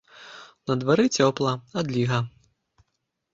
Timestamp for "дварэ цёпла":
0.83-1.51